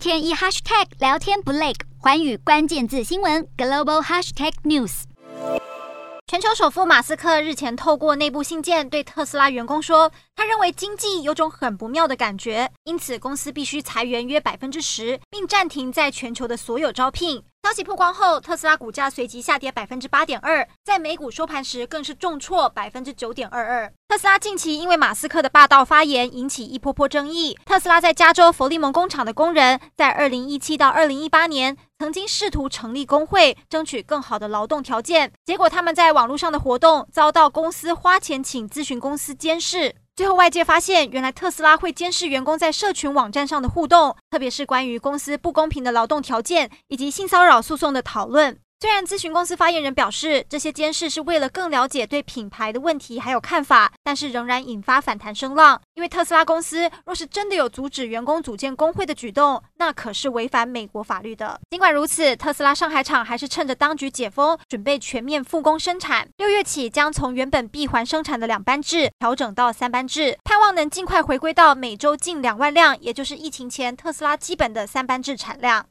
[0.00, 5.02] 天一 hashtag 聊天不累，环宇关键字新闻 global hashtag news。
[6.26, 17.42] 全球首富马斯克日前透过内部信件对特斯拉员工说，他认为经济有种很不妙的感觉，因此公司必须裁员约百分之十，并暂停在全球的所有招聘。
[17.62, 23.92] 消息曝光后，特斯拉股价随即下跌百分之八点二，在美股收盘时更是重挫百分之九点二二。
[24.08, 27.56] 特斯拉近期因为马斯克的霸道发言引起一波波争议。
[27.66, 39.94] 特斯拉在加州弗利蒙工厂的工人，在二零一七到二零一八年曾经试图成立工会，争取更好的劳动条件，结果他们在网络上的活动遭到公司花钱请咨询公司监视。
[40.20, 48.58] 最后，外界发现，原来特斯拉会监视员工在社群网站上的互动，特别是关于公司不公平的劳动条件以及性骚扰诉讼的讨论。
[48.82, 55.78] 虽然咨询公司发言人表示，这些监视是为了更了解对品牌的问题还有看法，但是仍然引发反弹声浪。
[55.92, 61.60] 因为特斯拉公司若是真的有阻止员工组建工会的举动，那可是违反美国法律的。
[61.68, 66.26] 尽管如此，特斯拉上海厂还是趁着当局解封，准备全面复工生产。
[66.38, 75.84] 六月起将从原本闭环生产的两班制调整到三班制，盼望能尽快回归到每周近两万辆，也就是疫情前特斯拉基本的三班制产量。